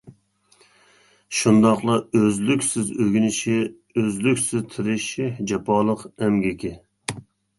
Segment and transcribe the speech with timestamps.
[1.39, 3.53] شۇنداقلا ئۆزلۈكسىز ئۆگىنىشى،
[4.03, 6.73] ئۆزلۈكسىز تىرىشىشى، جاپالىق ئەمگىكى.